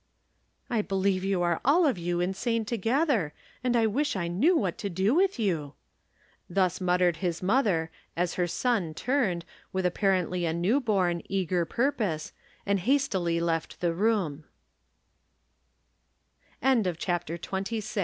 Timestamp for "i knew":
4.15-4.57